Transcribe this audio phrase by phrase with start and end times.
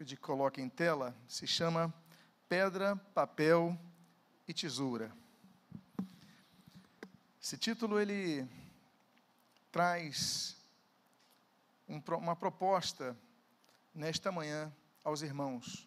[0.00, 1.92] pedir que coloque em tela, se chama
[2.48, 3.78] Pedra, Papel
[4.48, 5.12] e Tesoura.
[7.38, 8.48] Esse título ele
[9.70, 10.56] traz
[11.86, 13.14] um, uma proposta
[13.94, 14.72] nesta manhã
[15.04, 15.86] aos irmãos.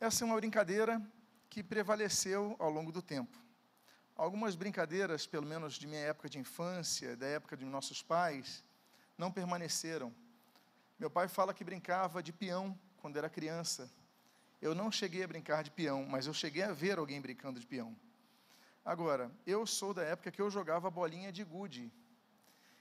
[0.00, 1.00] Essa é uma brincadeira
[1.48, 3.38] que prevaleceu ao longo do tempo.
[4.16, 8.64] Algumas brincadeiras, pelo menos de minha época de infância, da época de nossos pais,
[9.16, 10.12] não permaneceram.
[11.00, 13.90] Meu pai fala que brincava de peão quando era criança.
[14.60, 17.66] Eu não cheguei a brincar de peão, mas eu cheguei a ver alguém brincando de
[17.66, 17.96] peão.
[18.84, 21.90] Agora, eu sou da época que eu jogava bolinha de gude.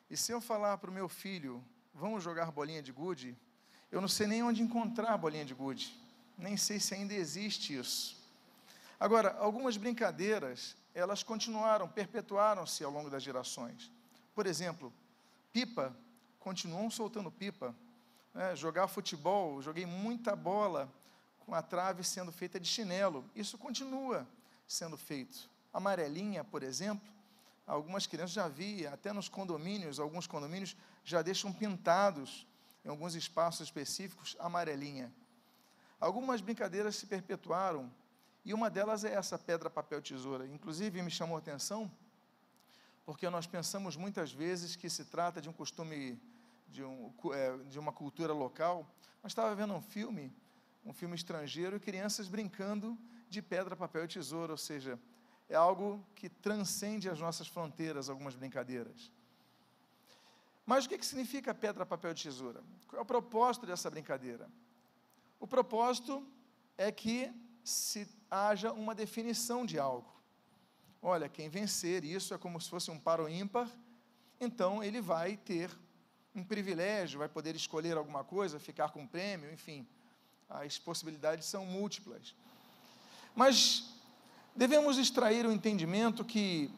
[0.10, 1.64] E se eu falar para o meu filho,
[1.94, 3.38] vamos jogar bolinha de gude,
[3.90, 5.98] eu não sei nem onde encontrar a bolinha de gude.
[6.38, 8.22] Nem sei se ainda existe isso.
[9.00, 13.90] Agora, algumas brincadeiras, elas continuaram, perpetuaram-se ao longo das gerações.
[14.36, 14.92] Por exemplo,
[15.54, 15.96] pipa,
[16.38, 17.74] continuam soltando pipa.
[18.36, 20.92] É, jogar futebol, joguei muita bola
[21.40, 23.26] com a trave sendo feita de chinelo.
[23.36, 24.28] Isso continua
[24.68, 25.50] sendo feito.
[25.74, 27.08] Amarelinha, por exemplo,
[27.66, 32.48] algumas crianças já vi, até nos condomínios, alguns condomínios já deixam pintados
[32.86, 35.12] em alguns espaços específicos amarelinha.
[36.00, 37.92] Algumas brincadeiras se perpetuaram
[38.46, 40.46] e uma delas é essa pedra, papel, tesoura.
[40.48, 41.92] Inclusive me chamou a atenção
[43.06, 46.22] porque nós pensamos muitas vezes que se trata de um costume
[46.70, 48.90] de, um, é, de uma cultura local.
[49.22, 50.34] Mas estava vendo um filme,
[50.86, 52.98] um filme estrangeiro, e crianças brincando
[53.30, 55.00] de pedra, papel e tesoura, ou seja,
[55.48, 59.12] é algo que transcende as nossas fronteiras, algumas brincadeiras.
[60.66, 62.64] Mas o que, que significa pedra, papel e tesoura?
[62.88, 64.48] Qual é o propósito dessa brincadeira?
[65.40, 66.26] O propósito
[66.78, 70.14] é que se haja uma definição de algo.
[71.02, 73.70] Olha, quem vencer isso é como se fosse um paro ímpar,
[74.40, 75.72] então ele vai ter
[76.36, 79.86] um privilégio, vai poder escolher alguma coisa, ficar com um prêmio, enfim.
[80.50, 82.34] As possibilidades são múltiplas.
[83.36, 83.86] Mas
[84.56, 86.72] devemos extrair o entendimento que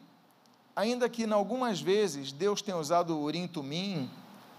[0.74, 4.10] ainda que em algumas vezes Deus tenha usado o Urim Tumim,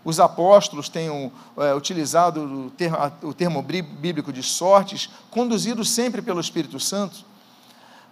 [0.06, 6.42] os apóstolos tenham é, utilizado o termo, o termo bíblico de sortes, conduzidos sempre pelo
[6.42, 7.26] Espírito Santo,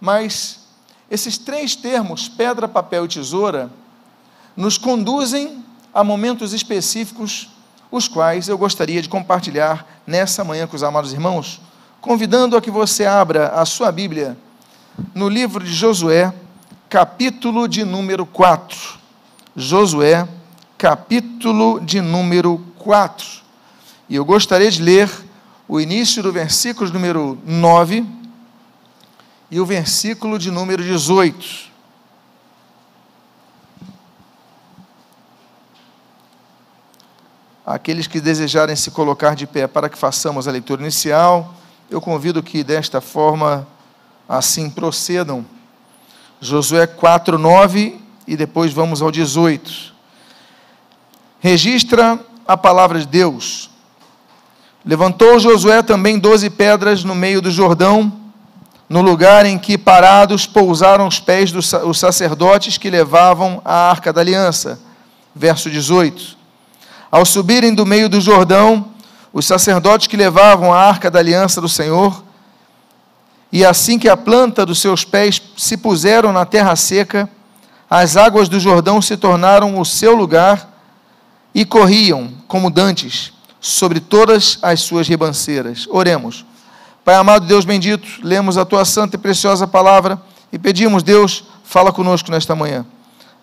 [0.00, 0.66] mas
[1.10, 3.70] esses três termos, pedra, papel e tesoura,
[4.56, 5.61] nos conduzem
[5.92, 7.50] a momentos específicos,
[7.90, 11.60] os quais eu gostaria de compartilhar nessa manhã com os amados irmãos,
[12.00, 14.36] convidando a que você abra a sua Bíblia
[15.14, 16.32] no livro de Josué,
[16.88, 18.98] capítulo de número 4.
[19.54, 20.26] Josué,
[20.78, 23.26] capítulo de número 4.
[24.08, 25.10] E eu gostaria de ler
[25.68, 28.04] o início do versículo número 9
[29.50, 31.71] e o versículo de número 18.
[37.72, 41.54] Aqueles que desejarem se colocar de pé para que façamos a leitura inicial,
[41.90, 43.66] eu convido que desta forma
[44.28, 45.42] assim procedam.
[46.38, 49.94] Josué 4, 9 e depois vamos ao 18.
[51.40, 53.70] Registra a palavra de Deus.
[54.84, 58.12] Levantou Josué também doze pedras no meio do Jordão,
[58.86, 64.20] no lugar em que parados pousaram os pés dos sacerdotes que levavam a arca da
[64.20, 64.78] aliança.
[65.34, 66.41] Verso 18.
[67.12, 68.86] Ao subirem do meio do Jordão,
[69.34, 72.24] os sacerdotes que levavam a arca da aliança do Senhor
[73.52, 77.28] e assim que a planta dos seus pés se puseram na terra seca,
[77.90, 80.72] as águas do Jordão se tornaram o seu lugar
[81.54, 85.86] e corriam, como dantes, sobre todas as suas ribanceiras.
[85.90, 86.46] Oremos.
[87.04, 90.18] Pai amado, Deus bendito, lemos a tua santa e preciosa palavra
[90.50, 92.86] e pedimos, Deus, fala conosco nesta manhã.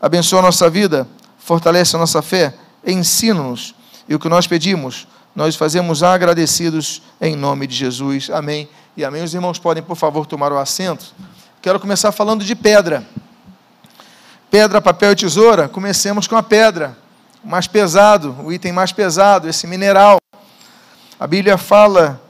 [0.01, 1.07] Abençoa a nossa vida,
[1.37, 3.75] fortalece a nossa fé, ensina-nos.
[4.07, 8.29] E o que nós pedimos, nós fazemos agradecidos em nome de Jesus.
[8.29, 8.67] Amém
[8.97, 9.23] e amém.
[9.23, 11.13] Os irmãos podem, por favor, tomar o assento.
[11.61, 13.05] Quero começar falando de pedra.
[14.49, 15.69] Pedra, papel e tesoura.
[15.69, 16.97] Comecemos com a pedra,
[17.43, 20.17] o mais pesado, o item mais pesado, esse mineral.
[21.19, 22.21] A Bíblia fala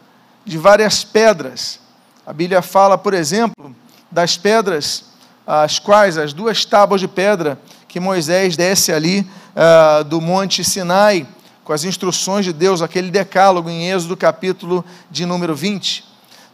[0.44, 1.80] de várias pedras.
[2.26, 3.76] A Bíblia fala, por exemplo,
[4.12, 5.06] das pedras,
[5.48, 7.58] as quais, as duas tábuas de pedra
[7.90, 11.28] que Moisés desce ali uh, do Monte Sinai,
[11.64, 16.06] com as instruções de Deus, aquele decálogo em Êxodo capítulo de número 20.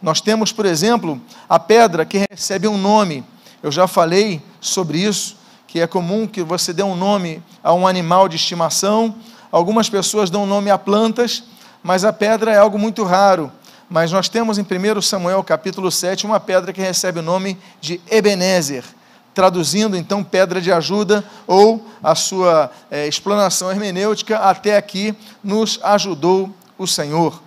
[0.01, 3.21] Nós temos, por exemplo, a pedra que recebe um nome.
[3.61, 5.35] Eu já falei sobre isso,
[5.67, 9.13] que é comum que você dê um nome a um animal de estimação.
[9.51, 11.43] Algumas pessoas dão nome a plantas,
[11.83, 13.51] mas a pedra é algo muito raro.
[13.89, 17.99] Mas nós temos em 1 Samuel capítulo 7 uma pedra que recebe o nome de
[18.09, 18.85] Ebenezer,
[19.35, 26.49] traduzindo então pedra de ajuda, ou a sua é, explanação hermenêutica, até aqui nos ajudou
[26.77, 27.43] o Senhor.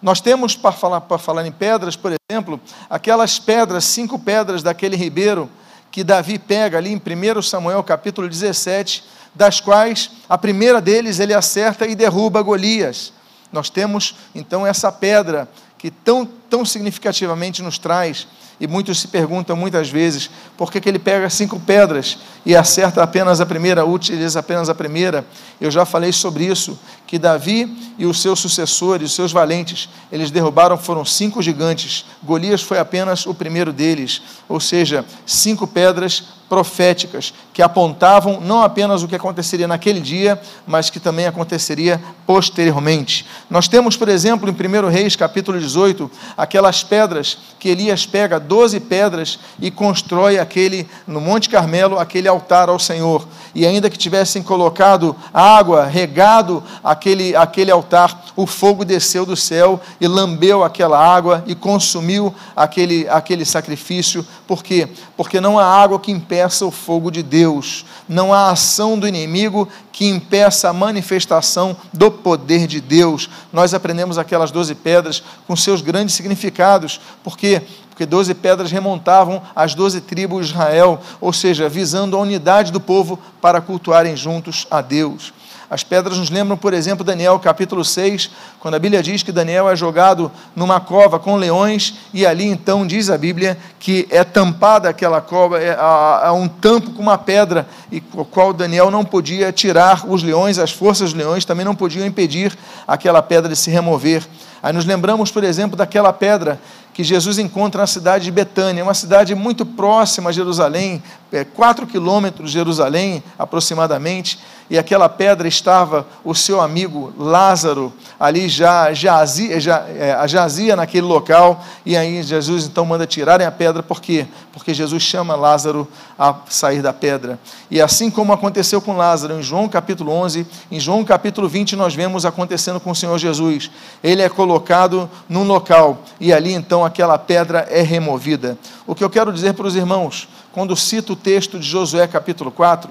[0.00, 4.96] Nós temos, para falar, para falar em pedras, por exemplo, aquelas pedras, cinco pedras daquele
[4.96, 5.48] ribeiro
[5.90, 9.04] que Davi pega ali em 1 Samuel capítulo 17,
[9.34, 13.12] das quais a primeira deles ele acerta e derruba Golias.
[13.52, 15.48] Nós temos então essa pedra
[15.78, 18.26] que tão, tão significativamente nos traz
[18.58, 23.02] e muitos se perguntam muitas vezes por que, que ele pega cinco pedras e acerta
[23.02, 25.26] apenas a primeira, utiliza apenas a primeira.
[25.60, 30.30] Eu já falei sobre isso, que Davi e os seus sucessores, os seus valentes, eles
[30.30, 32.06] derrubaram, foram cinco gigantes.
[32.22, 39.02] Golias foi apenas o primeiro deles, ou seja, cinco pedras proféticas que apontavam não apenas
[39.02, 43.26] o que aconteceria naquele dia, mas que também aconteceria posteriormente.
[43.50, 48.80] Nós temos, por exemplo, em 1 Reis, capítulo 18, aquelas pedras que Elias pega, 12
[48.80, 53.26] pedras, e constrói aquele, no Monte Carmelo, aquele altar ao Senhor.
[53.56, 59.80] E ainda que tivessem colocado água, regado aquele, aquele altar, o fogo desceu do céu
[59.98, 64.26] e lambeu aquela água e consumiu aquele, aquele sacrifício.
[64.46, 64.86] Por quê?
[65.16, 69.66] Porque não há água que impeça o fogo de Deus, não há ação do inimigo
[69.90, 73.30] que impeça a manifestação do poder de Deus.
[73.50, 77.62] Nós aprendemos aquelas doze pedras com seus grandes significados, porque
[77.96, 82.78] porque doze pedras remontavam às doze tribos de Israel, ou seja, visando a unidade do
[82.78, 85.32] povo para cultuarem juntos a Deus.
[85.70, 89.70] As pedras nos lembram, por exemplo, Daniel capítulo 6, quando a Bíblia diz que Daniel
[89.70, 94.90] é jogado numa cova com leões, e ali então diz a Bíblia que é tampada
[94.90, 99.06] aquela cova, é, há, há um tampo com uma pedra, e o qual Daniel não
[99.06, 102.56] podia tirar os leões, as forças dos leões também não podiam impedir
[102.86, 104.22] aquela pedra de se remover.
[104.62, 106.60] Aí nos lembramos, por exemplo, daquela pedra
[106.96, 111.86] que Jesus encontra na cidade de Betânia, uma cidade muito próxima a Jerusalém, é, quatro
[111.86, 119.60] quilômetros de Jerusalém aproximadamente, e aquela pedra estava o seu amigo Lázaro, ali já jazia,
[119.60, 124.26] já, é, jazia naquele local, e aí Jesus então manda tirarem a pedra, por quê?
[124.52, 125.86] Porque Jesus chama Lázaro
[126.18, 127.38] a sair da pedra.
[127.70, 131.94] E assim como aconteceu com Lázaro em João capítulo 11, em João capítulo 20 nós
[131.94, 133.70] vemos acontecendo com o Senhor Jesus.
[134.02, 138.58] Ele é colocado num local, e ali então aquela pedra é removida.
[138.86, 142.50] O que eu quero dizer para os irmãos, quando cito o texto de Josué capítulo
[142.50, 142.90] 4,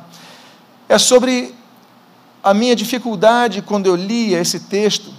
[0.88, 1.56] é sobre
[2.46, 5.12] a minha dificuldade quando eu lia esse texto.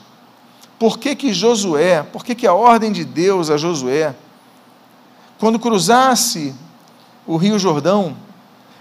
[0.78, 4.14] Por que, que Josué, por que, que a ordem de Deus a Josué,
[5.36, 6.54] quando cruzasse
[7.26, 8.16] o Rio Jordão,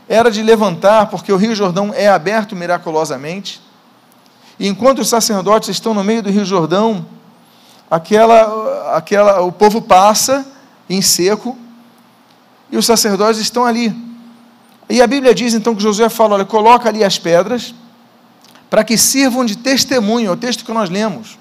[0.07, 3.59] era de levantar, porque o Rio Jordão é aberto miraculosamente,
[4.59, 7.03] e enquanto os sacerdotes estão no meio do Rio Jordão,
[7.89, 10.45] aquela, aquela, o povo passa
[10.87, 11.57] em seco
[12.71, 13.91] e os sacerdotes estão ali.
[14.87, 17.73] E a Bíblia diz então que Josué fala: olha, coloca ali as pedras
[18.75, 21.39] para que sirvam de testemunho, o texto que nós lemos.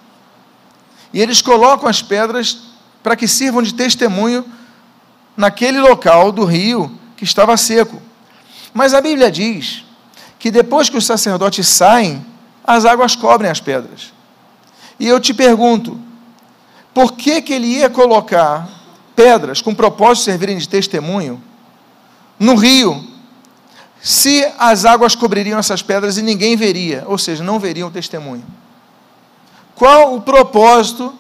[1.13, 2.59] E eles colocam as pedras
[3.03, 4.45] para que sirvam de testemunho
[5.37, 8.01] naquele local do rio que estava seco.
[8.73, 9.85] Mas a Bíblia diz
[10.39, 12.25] que depois que os sacerdotes saem,
[12.63, 14.13] as águas cobrem as pedras.
[15.01, 16.01] E eu te pergunto,
[16.95, 18.69] por que, que ele ia colocar
[19.17, 21.43] pedras com propósito de servirem de testemunho
[22.39, 23.05] no rio,
[24.05, 28.45] se as águas cobririam essas pedras e ninguém veria, ou seja, não veriam testemunho?
[29.75, 31.15] Qual o propósito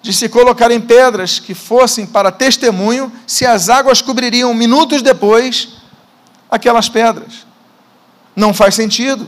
[0.00, 5.78] de se colocarem pedras que fossem para testemunho se as águas cobririam minutos depois
[6.48, 7.44] aquelas pedras?
[8.36, 9.26] Não faz sentido.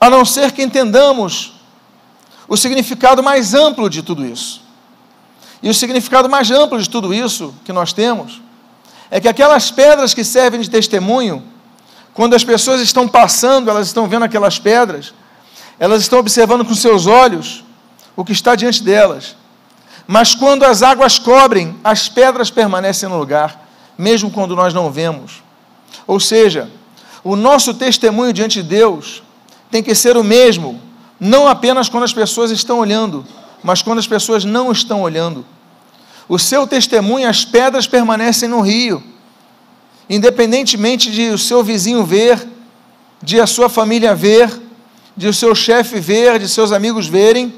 [0.00, 1.60] A não ser que entendamos
[2.46, 4.62] o significado mais amplo de tudo isso.
[5.60, 8.40] E o significado mais amplo de tudo isso que nós temos
[9.14, 11.42] é que aquelas pedras que servem de testemunho,
[12.14, 15.12] quando as pessoas estão passando, elas estão vendo aquelas pedras,
[15.78, 17.62] elas estão observando com seus olhos
[18.16, 19.36] o que está diante delas.
[20.06, 25.42] Mas quando as águas cobrem, as pedras permanecem no lugar, mesmo quando nós não vemos.
[26.06, 26.70] Ou seja,
[27.22, 29.22] o nosso testemunho diante de Deus
[29.70, 30.80] tem que ser o mesmo
[31.20, 33.26] não apenas quando as pessoas estão olhando,
[33.62, 35.44] mas quando as pessoas não estão olhando.
[36.32, 39.02] O seu testemunho, as pedras permanecem no rio,
[40.08, 42.48] independentemente de o seu vizinho ver,
[43.22, 44.50] de a sua família ver,
[45.14, 47.52] de o seu chefe ver, de seus amigos verem,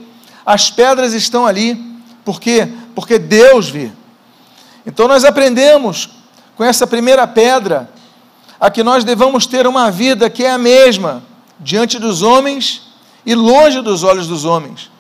[0.45, 1.81] as pedras estão ali.
[2.25, 2.69] Por quê?
[2.97, 3.93] Porque Deus vê.
[4.85, 6.11] Então nós aprendemos
[6.57, 7.89] com essa primeira pedra
[8.59, 11.23] a que nós devamos ter uma vida que é a mesma
[11.61, 12.83] diante dos homens
[13.25, 14.91] e longe dos olhos dos homens.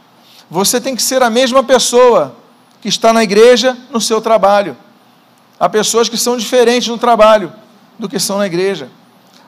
[0.48, 2.43] Você tem que ser a mesma pessoa
[2.84, 4.76] que está na igreja no seu trabalho.
[5.58, 7.50] Há pessoas que são diferentes no trabalho
[7.98, 8.90] do que são na igreja.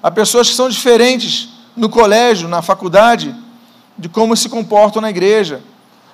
[0.03, 3.37] Há pessoas que são diferentes no colégio, na faculdade,
[3.99, 5.61] de como se comportam na igreja.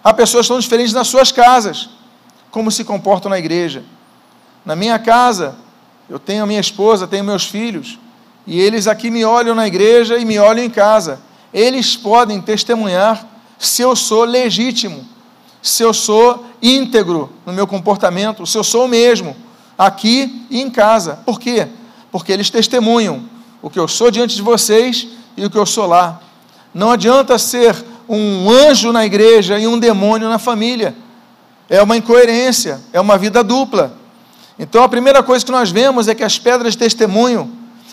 [0.02, 1.91] Há pessoas que são diferentes nas suas casas,
[2.50, 3.85] como se comportam na igreja.
[4.64, 5.55] Na minha casa,
[6.11, 8.00] eu tenho a minha esposa, tenho meus filhos,
[8.45, 11.21] e eles aqui me olham na igreja e me olham em casa.
[11.55, 13.25] Eles podem testemunhar
[13.61, 15.12] se eu sou legítimo,
[15.62, 19.37] se eu sou íntegro no meu comportamento, se eu sou o mesmo
[19.78, 21.21] aqui e em casa.
[21.25, 21.69] Por quê?
[22.11, 23.23] Porque eles testemunham
[23.62, 26.21] o que eu sou diante de vocês e o que eu sou lá.
[26.75, 27.76] Não adianta ser
[28.09, 30.95] um anjo na igreja e um demônio na família.
[31.71, 33.97] É uma incoerência, é uma vida dupla.
[34.59, 37.50] Então a primeira coisa que nós vemos é que as pedras de testemunho,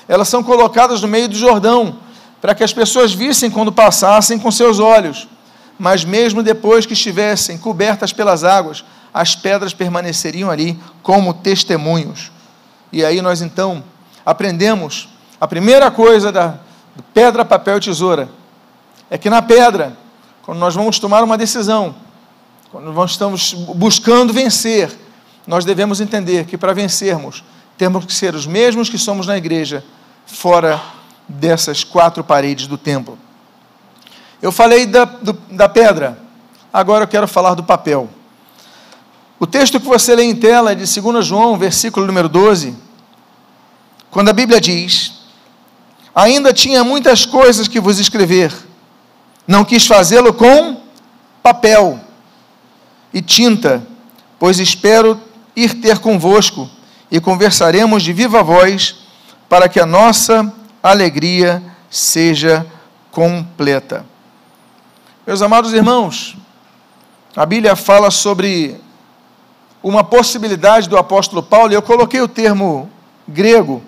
[0.08, 1.98] elas são colocadas no meio do Jordão,
[2.42, 5.28] para que as pessoas vissem quando passassem com seus olhos.
[5.80, 8.84] Mas mesmo depois que estivessem cobertas pelas águas,
[9.14, 12.32] as pedras permaneceriam ali como testemunhos.
[12.92, 13.84] E aí nós então
[14.26, 15.10] aprendemos
[15.40, 16.60] a primeira coisa da
[17.14, 18.30] pedra, papel e tesoura
[19.10, 19.98] é que na pedra,
[20.44, 21.96] quando nós vamos tomar uma decisão,
[22.72, 24.96] quando nós estamos buscando vencer,
[25.48, 27.44] nós devemos entender que para vencermos,
[27.78, 29.84] temos que ser os mesmos que somos na igreja,
[30.28, 30.80] fora
[31.28, 33.18] dessas quatro paredes do templo.
[34.42, 36.18] Eu falei da, do, da pedra,
[36.72, 38.10] agora eu quero falar do papel.
[39.40, 42.76] O texto que você lê em tela é de 2 João, versículo número 12,
[44.12, 45.14] quando a Bíblia diz:
[46.14, 48.54] Ainda tinha muitas coisas que vos escrever,
[49.48, 50.82] não quis fazê-lo com
[51.44, 52.00] papel
[53.14, 53.86] e tinta,
[54.38, 55.20] pois espero
[55.56, 56.70] ir ter convosco
[57.12, 58.96] e conversaremos de viva voz,
[59.48, 62.66] para que a nossa alegria seja
[63.12, 64.06] completa.
[65.30, 66.36] Meus amados irmãos,
[67.36, 68.82] a Bíblia fala sobre
[69.84, 72.90] uma possibilidade do apóstolo Paulo, e eu coloquei o termo
[73.28, 73.84] grego,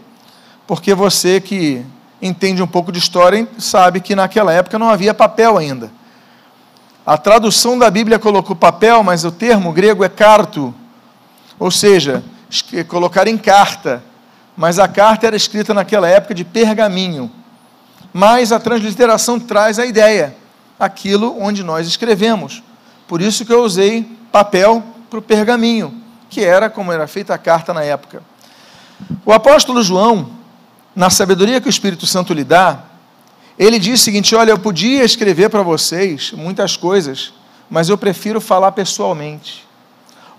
[0.67, 1.83] porque você que
[2.21, 5.91] entende um pouco de história sabe que naquela época não havia papel ainda.
[7.03, 10.71] A tradução da Bíblia colocou papel, mas o termo grego é carto,
[11.57, 12.23] ou seja,
[12.87, 14.03] colocar em carta.
[14.55, 17.31] Mas a carta era escrita naquela época de pergaminho.
[18.13, 20.39] Mas a transliteração traz a ideia,
[20.81, 22.63] aquilo onde nós escrevemos.
[23.07, 25.93] Por isso que eu usei papel para o pergaminho,
[26.27, 28.23] que era como era feita a carta na época.
[29.23, 30.31] O apóstolo João,
[30.95, 32.83] na sabedoria que o Espírito Santo lhe dá,
[33.59, 37.31] ele diz o seguinte: Olha, eu podia escrever para vocês muitas coisas,
[37.69, 39.67] mas eu prefiro falar pessoalmente.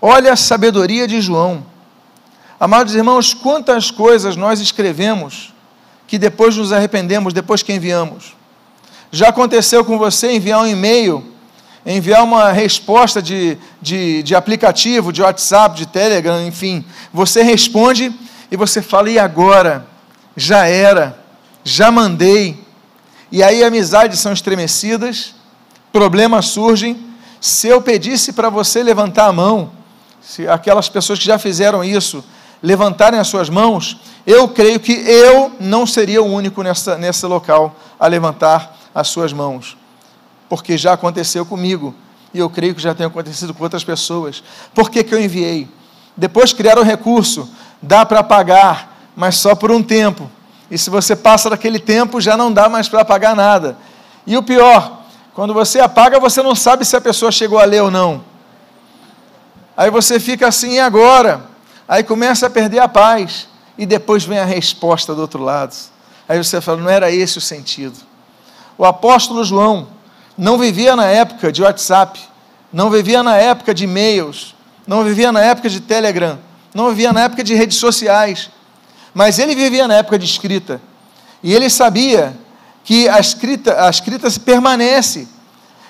[0.01, 1.65] Olha a sabedoria de João.
[2.59, 5.53] Amados irmãos, quantas coisas nós escrevemos
[6.05, 8.35] que depois nos arrependemos, depois que enviamos.
[9.15, 11.23] Já aconteceu com você enviar um e-mail,
[11.85, 16.83] enviar uma resposta de, de, de aplicativo, de WhatsApp, de Telegram, enfim.
[17.13, 18.11] Você responde
[18.49, 19.85] e você fala, e agora?
[20.35, 21.15] Já era,
[21.63, 22.59] já mandei.
[23.31, 25.35] E aí amizades são estremecidas,
[25.91, 26.97] problemas surgem.
[27.39, 29.69] Se eu pedisse para você levantar a mão,
[30.23, 32.23] se aquelas pessoas que já fizeram isso
[32.63, 37.75] levantarem as suas mãos, eu creio que eu não seria o único nessa, nesse local
[37.99, 39.77] a levantar as suas mãos,
[40.49, 41.95] porque já aconteceu comigo
[42.33, 44.43] e eu creio que já tem acontecido com outras pessoas.
[44.73, 45.67] Por que, que eu enviei?
[46.17, 47.49] Depois criaram o recurso,
[47.81, 50.29] dá para pagar, mas só por um tempo.
[50.69, 53.77] E se você passa daquele tempo, já não dá mais para pagar nada.
[54.25, 57.83] E o pior, quando você apaga, você não sabe se a pessoa chegou a ler
[57.83, 58.23] ou não.
[59.75, 61.45] Aí você fica assim, e agora?
[61.87, 63.47] Aí começa a perder a paz.
[63.77, 65.75] E depois vem a resposta do outro lado.
[66.27, 67.97] Aí você fala, não era esse o sentido.
[68.77, 69.87] O apóstolo João
[70.37, 72.19] não vivia na época de WhatsApp,
[72.71, 74.55] não vivia na época de e-mails,
[74.87, 76.39] não vivia na época de Telegram,
[76.73, 78.49] não vivia na época de redes sociais,
[79.13, 80.81] mas ele vivia na época de escrita.
[81.41, 82.35] E ele sabia
[82.83, 85.27] que a escrita, a escrita permanece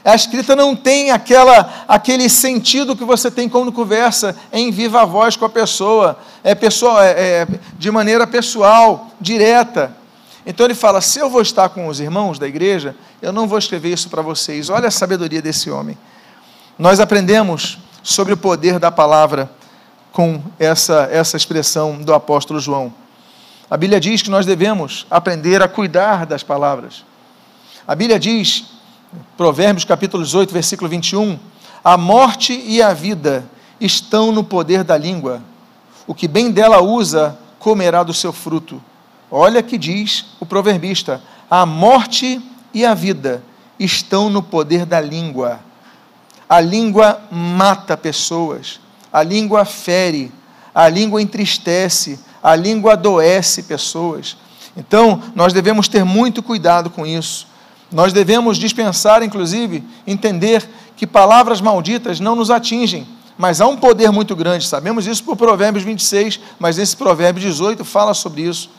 [0.04, 5.38] a escrita não tem aquela, aquele sentido que você tem quando conversa em viva voz
[5.38, 7.48] com a pessoa, é, pessoal, é, é,
[7.78, 9.96] de maneira pessoal, direta.
[10.46, 13.58] Então ele fala: se eu vou estar com os irmãos da igreja, eu não vou
[13.58, 14.70] escrever isso para vocês.
[14.70, 15.98] Olha a sabedoria desse homem.
[16.78, 19.50] Nós aprendemos sobre o poder da palavra
[20.12, 22.94] com essa, essa expressão do apóstolo João.
[23.70, 27.04] A Bíblia diz que nós devemos aprender a cuidar das palavras.
[27.88, 28.66] A Bíblia diz
[29.38, 31.40] Provérbios capítulo 18, versículo 21,
[31.84, 33.46] a morte e a vida
[33.80, 35.42] estão no poder da língua.
[36.06, 38.82] O que bem dela usa, comerá do seu fruto.
[39.36, 42.40] Olha que diz o proverbista: a morte
[42.72, 43.44] e a vida
[43.80, 45.60] estão no poder da língua.
[46.48, 48.80] A língua mata pessoas,
[49.12, 50.32] a língua fere,
[50.74, 54.38] a língua entristece, a língua adoece pessoas.
[54.78, 57.48] Então, nós devemos ter muito cuidado com isso.
[57.92, 60.64] Nós devemos dispensar, inclusive, entender
[60.96, 64.68] que palavras malditas não nos atingem, mas há um poder muito grande.
[64.68, 68.70] Sabemos isso por Provérbios 26, mas esse Provérbio 18 fala sobre isso.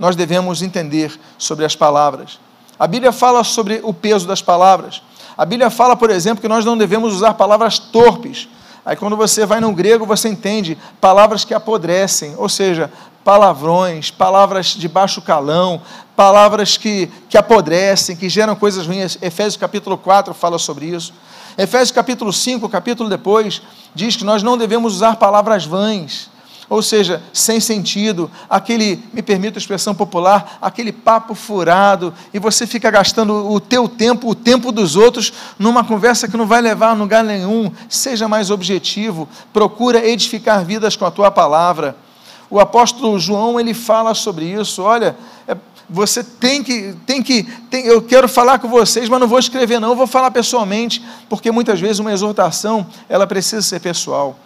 [0.00, 2.40] Nós devemos entender sobre as palavras.
[2.78, 5.02] A Bíblia fala sobre o peso das palavras.
[5.36, 8.48] A Bíblia fala, por exemplo, que nós não devemos usar palavras torpes.
[8.84, 12.90] Aí quando você vai no grego, você entende palavras que apodrecem, ou seja,
[13.22, 15.82] palavrões, palavras de baixo calão,
[16.16, 19.18] palavras que, que apodrecem, que geram coisas ruins.
[19.20, 21.12] Efésios capítulo 4 fala sobre isso.
[21.58, 23.60] Efésios capítulo 5, capítulo depois,
[23.94, 26.29] diz que nós não devemos usar palavras vãs,
[26.70, 32.64] ou seja, sem sentido, aquele, me permito a expressão popular, aquele papo furado, e você
[32.64, 36.90] fica gastando o teu tempo, o tempo dos outros, numa conversa que não vai levar
[36.90, 37.72] a lugar nenhum.
[37.88, 41.96] Seja mais objetivo, procura edificar vidas com a tua palavra.
[42.48, 45.16] O apóstolo João, ele fala sobre isso, olha,
[45.48, 45.56] é,
[45.88, 49.80] você tem que, tem que, tem, eu quero falar com vocês, mas não vou escrever
[49.80, 54.38] não, vou falar pessoalmente, porque muitas vezes uma exortação, ela precisa ser pessoal.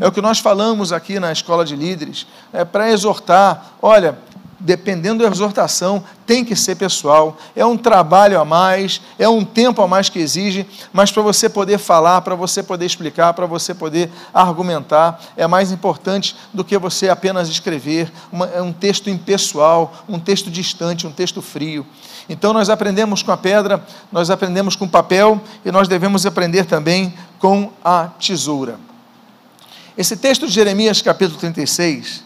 [0.00, 4.18] É o que nós falamos aqui na escola de líderes, é para exortar, olha,
[4.62, 7.36] dependendo da exortação, tem que ser pessoal.
[7.54, 11.48] É um trabalho a mais, é um tempo a mais que exige, mas para você
[11.48, 16.78] poder falar, para você poder explicar, para você poder argumentar, é mais importante do que
[16.78, 21.84] você apenas escrever uma, é um texto impessoal, um texto distante, um texto frio.
[22.28, 26.66] Então nós aprendemos com a pedra, nós aprendemos com o papel e nós devemos aprender
[26.66, 28.91] também com a tesoura.
[29.96, 32.24] Esse texto de Jeremias, capítulo 36,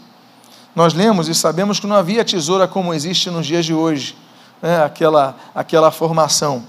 [0.75, 4.17] nós lemos e sabemos que não havia tesoura como existe nos dias de hoje,
[4.63, 4.85] né?
[4.85, 6.65] aquela, aquela formação.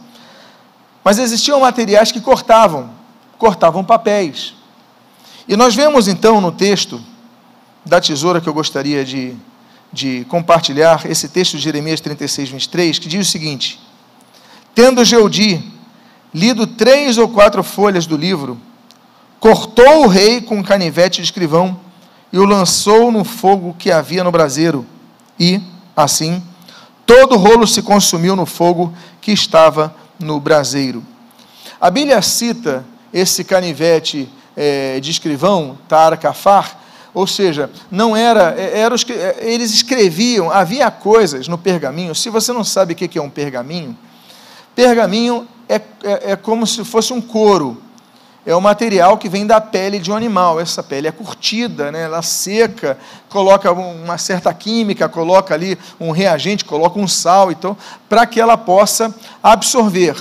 [1.03, 2.89] Mas existiam materiais que cortavam,
[3.37, 4.55] cortavam papéis.
[5.47, 6.99] E nós vemos então no texto
[7.85, 9.35] da tesoura que eu gostaria de,
[9.93, 13.79] de compartilhar, esse texto de Jeremias 36, 23, que diz o seguinte:
[14.73, 15.63] Tendo Geudi
[16.33, 18.59] lido três ou quatro folhas do livro,
[19.39, 21.79] cortou o rei com um canivete de escrivão
[22.31, 24.85] e o lançou no fogo que havia no braseiro,
[25.39, 25.61] e,
[25.95, 26.43] assim,
[27.05, 31.03] todo o rolo se consumiu no fogo que estava no braseiro.
[31.79, 36.77] A Bíblia cita esse canivete é, de escrivão, Tar Kafar,
[37.13, 42.29] ou seja, não era, é, era os, é, eles escreviam, havia coisas no pergaminho, se
[42.29, 43.97] você não sabe o que é um pergaminho,
[44.75, 47.81] pergaminho é, é, é como se fosse um couro,
[48.47, 50.57] é o material que vem da pele de um animal.
[50.57, 52.03] Essa pele é curtida, né?
[52.03, 57.75] ela seca, coloca uma certa química, coloca ali um reagente, coloca um sal, então,
[58.07, 60.15] para que ela possa absorver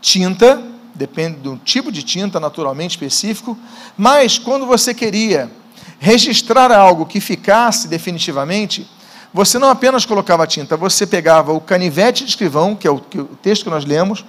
[0.00, 0.58] tinta,
[0.94, 3.58] depende do tipo de tinta naturalmente específico,
[3.94, 5.50] mas quando você queria
[5.98, 8.90] registrar algo que ficasse definitivamente,
[9.34, 13.20] você não apenas colocava tinta, você pegava o canivete de escrivão, que é o, que
[13.20, 14.24] o texto que nós lemos,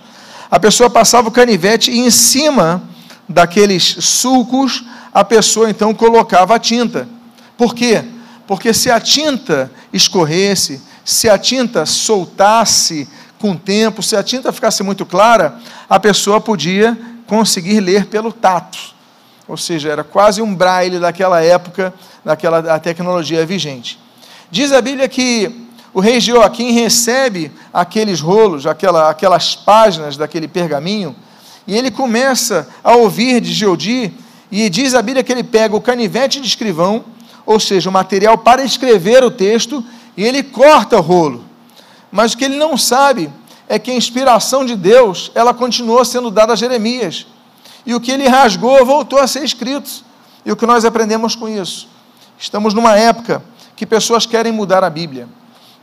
[0.49, 2.83] a pessoa passava o canivete e em cima
[3.31, 7.07] daqueles sulcos, a pessoa então colocava a tinta.
[7.57, 8.03] Por quê?
[8.47, 13.07] Porque se a tinta escorresse, se a tinta soltasse
[13.39, 15.57] com o tempo, se a tinta ficasse muito clara,
[15.89, 18.77] a pessoa podia conseguir ler pelo tato.
[19.47, 23.99] Ou seja, era quase um braille daquela época, daquela tecnologia vigente.
[24.49, 31.15] Diz a Bíblia que o rei Joaquim recebe aqueles rolos, aquela, aquelas páginas daquele pergaminho,
[31.67, 34.13] e ele começa a ouvir de Geodi,
[34.51, 37.05] e diz a Bíblia que ele pega o canivete de escrivão,
[37.45, 39.83] ou seja, o material para escrever o texto,
[40.17, 41.45] e ele corta o rolo.
[42.11, 43.31] Mas o que ele não sabe
[43.69, 47.25] é que a inspiração de Deus, ela continuou sendo dada a Jeremias.
[47.85, 50.03] E o que ele rasgou voltou a ser escrito.
[50.45, 51.87] E o que nós aprendemos com isso?
[52.37, 53.41] Estamos numa época
[53.75, 55.27] que pessoas querem mudar a Bíblia,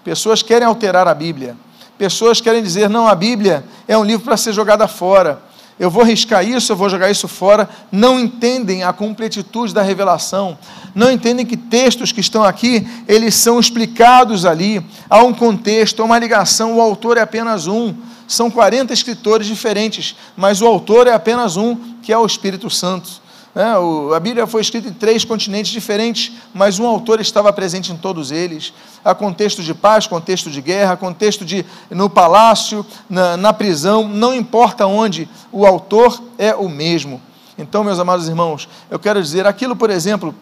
[0.05, 1.57] pessoas querem alterar a Bíblia,
[1.97, 5.48] pessoas querem dizer: não, a Bíblia é um livro para ser jogada fora
[5.79, 10.59] eu vou riscar isso, eu vou jogar isso fora, não entendem a completitude da revelação,
[10.95, 16.05] não entendem que textos que estão aqui, eles são explicados ali, há um contexto, há
[16.05, 17.95] uma ligação, o autor é apenas um,
[18.27, 23.28] são 40 escritores diferentes, mas o autor é apenas um, que é o Espírito Santo.
[23.59, 27.97] É, a Bíblia foi escrita em três continentes diferentes, mas um autor estava presente em
[27.97, 28.73] todos eles.
[29.05, 34.33] Há contexto de paz, contexto de guerra, contexto de no palácio, na, na prisão, não
[34.33, 37.21] importa onde, o autor é o mesmo.
[37.59, 40.33] Então, meus amados irmãos, eu quero dizer aquilo, por exemplo,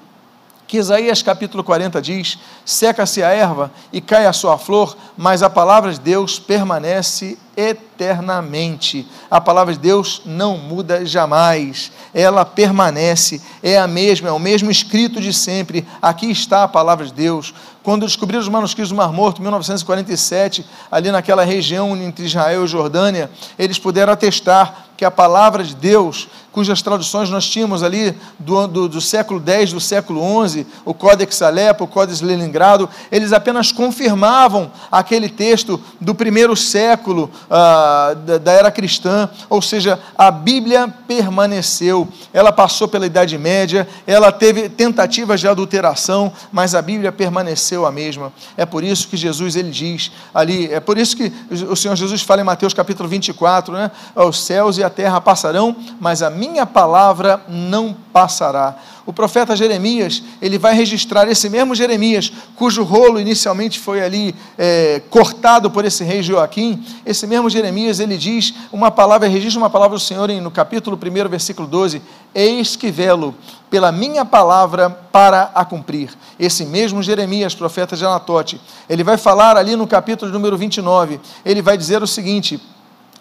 [0.67, 5.49] que Isaías capítulo 40 diz: seca-se a erva e cai a sua flor, mas a
[5.49, 9.07] palavra de Deus permanece eternamente.
[9.31, 14.71] A palavra de Deus não muda jamais, ela permanece, é a mesma, é o mesmo
[14.71, 15.87] escrito de sempre.
[16.03, 17.55] Aqui está a palavra de Deus.
[17.83, 22.69] Quando descobriram os manuscritos do Mar Morto, em 1947, ali naquela região entre Israel e
[22.69, 28.67] Jordânia, eles puderam atestar que a palavra de Deus cujas traduções nós tínhamos ali do,
[28.67, 33.71] do, do século X, do século XI, o Códex Alepo, o Códex Leningrado, eles apenas
[33.71, 40.93] confirmavam aquele texto do primeiro século ah, da, da era cristã, ou seja, a Bíblia
[41.07, 47.87] permaneceu, ela passou pela Idade Média, ela teve tentativas de adulteração, mas a Bíblia permaneceu
[47.87, 48.33] a mesma.
[48.57, 51.33] É por isso que Jesus ele diz ali, é por isso que
[51.69, 53.91] o Senhor Jesus fala em Mateus capítulo 24, né?
[54.15, 58.75] Os céus e a terra passarão, mas a minha minha palavra não passará.
[59.07, 65.01] O profeta Jeremias, ele vai registrar esse mesmo Jeremias, cujo rolo inicialmente foi ali é,
[65.09, 66.85] cortado por esse rei Joaquim.
[67.07, 71.29] Esse mesmo Jeremias, ele diz uma palavra, registra uma palavra do Senhor no capítulo 1,
[71.29, 72.03] versículo 12:
[72.35, 73.33] Eis que velo
[73.71, 76.11] pela minha palavra para a cumprir.
[76.37, 81.63] Esse mesmo Jeremias, profeta de Anatote, ele vai falar ali no capítulo número 29, ele
[81.63, 82.61] vai dizer o seguinte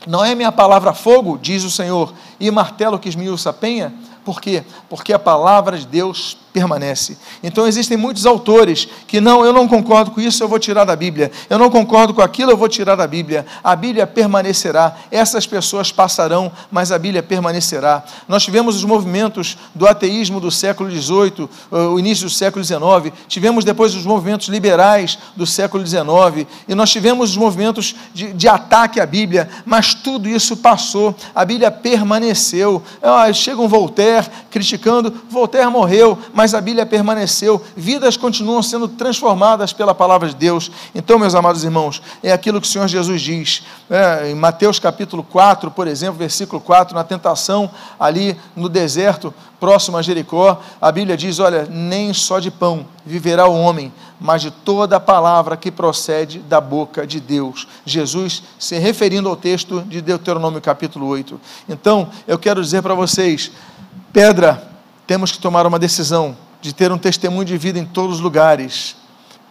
[0.07, 3.93] não é minha palavra fogo, diz o Senhor, e martelo que esmiuça a penha?
[4.25, 4.63] Por quê?
[4.89, 7.17] Porque a palavra de Deus permanece.
[7.43, 10.95] Então existem muitos autores que não, eu não concordo com isso, eu vou tirar da
[10.95, 11.29] Bíblia.
[11.49, 13.45] Eu não concordo com aquilo, eu vou tirar da Bíblia.
[13.61, 14.95] A Bíblia permanecerá.
[15.11, 18.05] Essas pessoas passarão, mas a Bíblia permanecerá.
[18.25, 23.13] Nós tivemos os movimentos do ateísmo do século XVIII, o início do século XIX.
[23.27, 26.47] Tivemos depois os movimentos liberais do século XIX.
[26.69, 31.13] E nós tivemos os movimentos de, de ataque à Bíblia, mas tudo isso passou.
[31.35, 32.81] A Bíblia permaneceu.
[33.03, 38.87] Ah, chega um Voltaire criticando, Voltaire morreu, mas mas a Bíblia permaneceu, vidas continuam sendo
[38.87, 40.69] transformadas pela palavra de Deus.
[40.93, 45.23] Então, meus amados irmãos, é aquilo que o Senhor Jesus diz, é, em Mateus capítulo
[45.23, 47.67] 4, por exemplo, versículo 4, na tentação
[47.99, 53.47] ali no deserto, próximo a Jericó, a Bíblia diz: Olha, nem só de pão viverá
[53.47, 57.67] o homem, mas de toda a palavra que procede da boca de Deus.
[57.83, 61.41] Jesus se referindo ao texto de Deuteronômio capítulo 8.
[61.67, 63.51] Então, eu quero dizer para vocês,
[64.13, 64.74] pedra
[65.07, 68.95] temos que tomar uma decisão de ter um testemunho de vida em todos os lugares.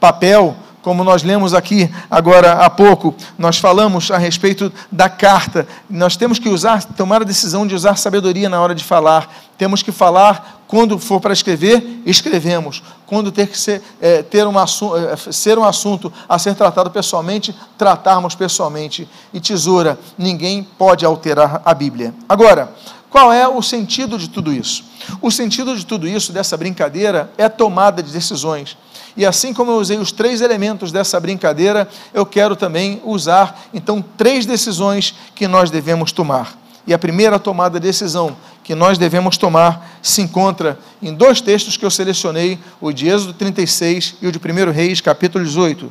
[0.00, 5.66] Papel, como nós lemos aqui agora há pouco, nós falamos a respeito da carta.
[5.88, 9.32] Nós temos que usar, tomar a decisão de usar sabedoria na hora de falar.
[9.56, 12.82] Temos que falar quando for para escrever, escrevemos.
[13.06, 17.54] Quando ter que ser, é, ter uma, é, ser um assunto a ser tratado pessoalmente,
[17.78, 19.08] tratarmos pessoalmente.
[19.32, 22.12] E tesoura, ninguém pode alterar a Bíblia.
[22.28, 22.74] Agora,
[23.14, 24.82] qual é o sentido de tudo isso?
[25.22, 28.76] O sentido de tudo isso, dessa brincadeira, é tomada de decisões.
[29.16, 34.04] E assim como eu usei os três elementos dessa brincadeira, eu quero também usar, então,
[34.16, 36.58] três decisões que nós devemos tomar.
[36.88, 41.76] E a primeira tomada de decisão que nós devemos tomar se encontra em dois textos
[41.76, 45.88] que eu selecionei, o de Êxodo 36 e o de 1 Reis, capítulo 18.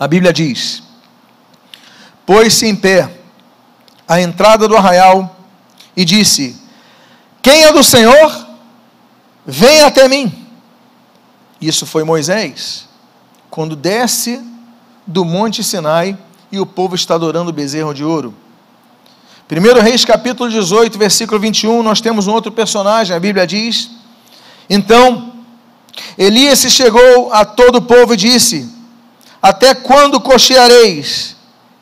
[0.00, 0.82] A Bíblia diz:
[2.26, 3.21] Pôs-se em pé
[4.12, 5.34] à entrada do arraial
[5.96, 6.54] e disse:
[7.40, 8.46] Quem é do Senhor,
[9.46, 10.46] venha até mim.
[11.58, 12.86] Isso foi Moisés,
[13.48, 14.38] quando desce
[15.06, 16.18] do monte Sinai
[16.50, 18.34] e o povo está adorando o bezerro de ouro.
[19.50, 23.90] 1 Reis capítulo 18, versículo 21, nós temos um outro personagem, a Bíblia diz:
[24.68, 25.32] Então,
[26.18, 28.70] Elias se chegou a todo o povo e disse:
[29.40, 31.34] Até quando cocheareis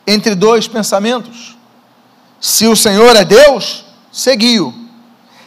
[0.07, 1.50] entre dois pensamentos?
[2.41, 4.75] Se o Senhor é Deus, seguiu.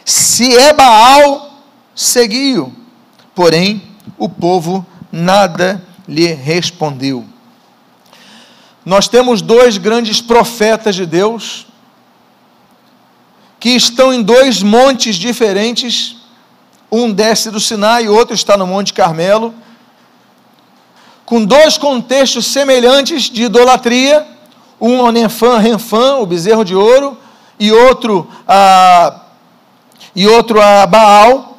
[0.04, 1.58] Se é Baal,
[1.94, 2.72] seguiu.
[3.34, 3.82] Porém,
[4.16, 7.24] o povo nada lhe respondeu.
[8.84, 11.66] Nós temos dois grandes profetas de Deus
[13.58, 16.16] que estão em dois montes diferentes.
[16.92, 19.54] Um desce do Sinai e outro está no Monte Carmelo,
[21.24, 24.33] com dois contextos semelhantes de idolatria
[24.80, 27.16] um Onefã, Renfã, o bezerro de ouro,
[27.58, 29.20] e outro a,
[30.14, 31.58] e outro a Baal.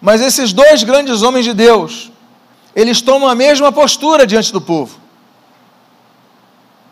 [0.00, 2.10] Mas esses dois grandes homens de Deus,
[2.74, 4.98] eles tomam a mesma postura diante do povo.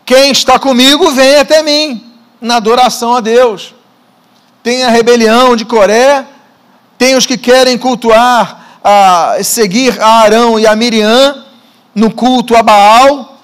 [0.05, 3.73] Quem está comigo, vem até mim, na adoração a Deus.
[4.63, 6.25] Tem a rebelião de Coré,
[6.97, 11.45] tem os que querem cultuar, a, seguir a Arão e a Miriam
[11.93, 13.38] no culto a Baal,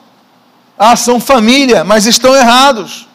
[0.77, 3.07] ah, são família, mas estão errados.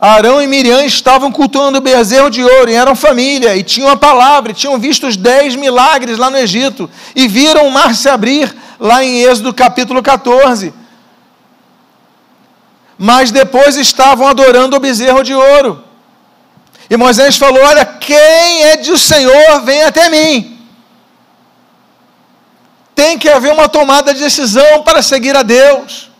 [0.00, 3.96] Arão e Miriam estavam cultuando o bezerro de ouro, e eram família, e tinham a
[3.96, 8.08] palavra, e tinham visto os dez milagres lá no Egito, e viram o mar se
[8.08, 10.72] abrir, lá em Êxodo capítulo 14.
[13.02, 15.82] mas depois estavam adorando o bezerro de ouro.
[16.90, 20.49] E Moisés falou: Olha, quem é do Senhor, vem até mim.
[23.00, 26.10] Tem que haver uma tomada de decisão para seguir a Deus.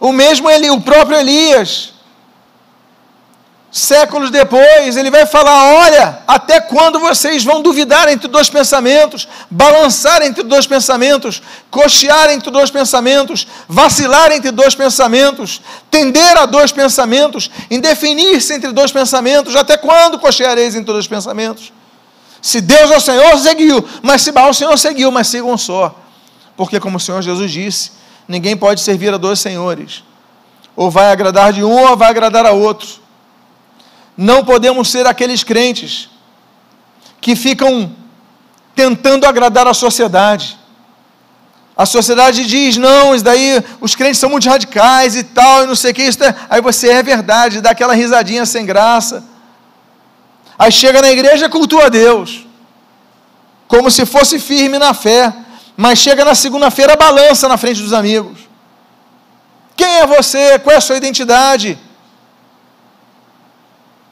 [0.00, 1.92] O mesmo Eli, o próprio Elias,
[3.70, 10.22] séculos depois, ele vai falar: Olha, até quando vocês vão duvidar entre dois pensamentos, balançar
[10.22, 17.48] entre dois pensamentos, cochear entre dois pensamentos, vacilar entre dois pensamentos, tender a dois pensamentos,
[17.70, 19.54] indefinir-se entre dois pensamentos?
[19.54, 21.72] Até quando cocheareis entre dois pensamentos?
[22.42, 25.96] Se Deus é o Senhor, seguiu, mas se Baal o Senhor, seguiu, mas sigam só.
[26.56, 27.92] Porque, como o Senhor Jesus disse,
[28.26, 30.02] ninguém pode servir a dois senhores.
[30.74, 33.00] Ou vai agradar de um, ou vai agradar a outro.
[34.16, 36.10] Não podemos ser aqueles crentes
[37.20, 37.94] que ficam
[38.74, 40.58] tentando agradar a sociedade.
[41.76, 45.76] A sociedade diz, não, isso daí os crentes são muito radicais e tal, e não
[45.76, 46.34] sei o que, isso é...
[46.50, 49.31] aí você é verdade, dá aquela risadinha sem graça.
[50.58, 52.46] Aí chega na igreja e cultua Deus,
[53.66, 55.32] como se fosse firme na fé,
[55.76, 58.40] mas chega na segunda-feira, balança na frente dos amigos.
[59.76, 60.58] Quem é você?
[60.58, 61.78] Qual é a sua identidade?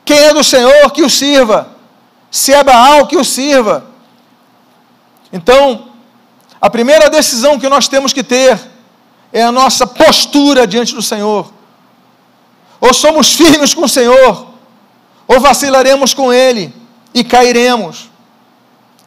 [0.05, 1.77] Quem é do Senhor, que o sirva.
[2.31, 3.85] Se é Baal, que o sirva.
[5.33, 5.89] Então,
[6.61, 8.59] a primeira decisão que nós temos que ter
[9.33, 11.53] é a nossa postura diante do Senhor.
[12.81, 14.50] Ou somos firmes com o Senhor,
[15.31, 16.75] ou vacilaremos com Ele
[17.15, 18.11] e cairemos.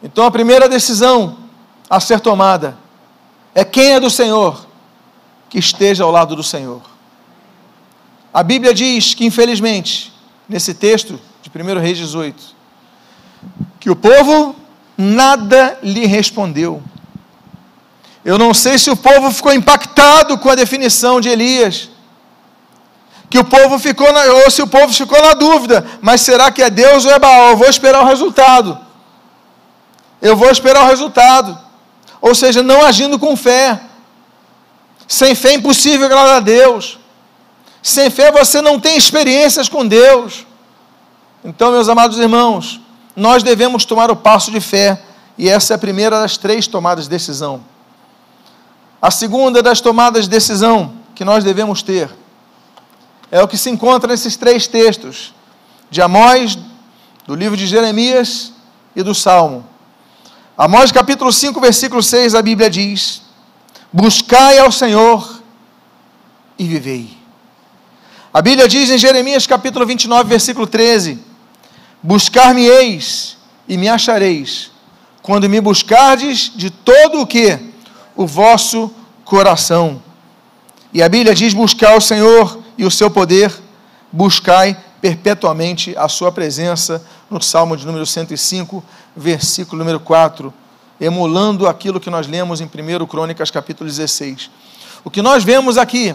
[0.02, 1.36] Então, a primeira decisão
[1.88, 2.78] a ser tomada
[3.54, 4.66] é quem é do Senhor,
[5.50, 6.80] que esteja ao lado do Senhor.
[8.32, 10.14] A Bíblia diz que, infelizmente,
[10.48, 12.42] nesse texto de 1 Reis 18,
[13.78, 14.56] que o povo
[14.96, 16.82] nada lhe respondeu.
[18.24, 21.90] Eu não sei se o povo ficou impactado com a definição de Elias,
[23.30, 26.62] que o povo ficou na, ou se o povo ficou na dúvida, mas será que
[26.62, 27.50] é Deus ou é Baal?
[27.50, 28.78] Eu vou esperar o resultado.
[30.20, 31.58] Eu vou esperar o resultado.
[32.20, 33.80] Ou seja, não agindo com fé.
[35.06, 36.98] Sem fé é impossível agradar a Deus.
[37.82, 40.46] Sem fé você não tem experiências com Deus.
[41.44, 42.80] Então, meus amados irmãos,
[43.14, 45.00] nós devemos tomar o passo de fé,
[45.36, 47.62] e essa é a primeira das três tomadas de decisão.
[49.02, 52.10] A segunda das tomadas de decisão que nós devemos ter
[53.34, 55.34] é o que se encontra nesses três textos,
[55.90, 56.56] de Amós,
[57.26, 58.52] do livro de Jeremias
[58.94, 59.66] e do Salmo.
[60.56, 63.22] Amós capítulo 5, versículo 6, a Bíblia diz:
[63.92, 65.42] Buscai ao Senhor
[66.56, 67.10] e vivei.
[68.32, 71.18] A Bíblia diz em Jeremias capítulo 29, versículo 13:
[72.00, 73.36] Buscar-me-eis
[73.68, 74.70] e me achareis,
[75.22, 77.58] quando me buscardes de todo o que?
[78.14, 78.94] O vosso
[79.24, 80.00] coração.
[80.92, 83.52] E a Bíblia diz: Buscar o Senhor e o seu poder,
[84.10, 88.82] buscai perpetuamente a sua presença, no Salmo de número 105,
[89.16, 90.52] versículo número 4,
[91.00, 94.50] emulando aquilo que nós lemos em 1 Crônicas capítulo 16.
[95.04, 96.14] O que nós vemos aqui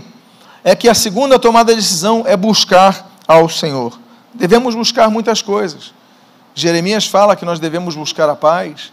[0.64, 4.00] é que a segunda tomada de decisão é buscar ao Senhor.
[4.34, 5.94] Devemos buscar muitas coisas.
[6.56, 8.92] Jeremias fala que nós devemos buscar a paz.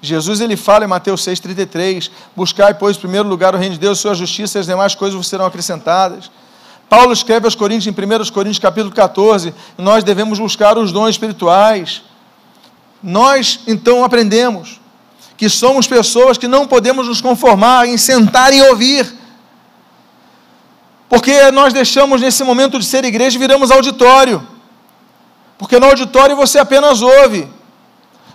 [0.00, 3.98] Jesus ele fala em Mateus 6,33: Buscai, pois, em primeiro lugar o reino de Deus,
[3.98, 6.30] sua justiça, e as demais coisas vos serão acrescentadas.
[6.88, 12.02] Paulo escreve aos Coríntios, em 1 Coríntios capítulo 14, nós devemos buscar os dons espirituais.
[13.02, 14.80] Nós, então, aprendemos
[15.36, 19.24] que somos pessoas que não podemos nos conformar em sentar e ouvir
[21.14, 24.44] porque nós deixamos nesse momento de ser igreja e viramos auditório.
[25.56, 27.48] Porque no auditório você apenas ouve.